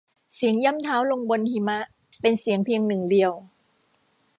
[0.35, 1.79] เสียงย่ำเท้าลงบนหิมะ
[2.21, 3.31] เป็นเสียงเพียงหนึ่งเดียว